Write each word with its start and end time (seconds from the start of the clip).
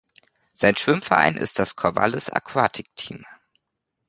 Sein 0.55 0.75
Schwimmverein 0.77 1.37
ist 1.37 1.59
das 1.59 1.75
"Corvallis 1.75 2.31
Aquatic 2.31 2.87
Team". 2.95 3.23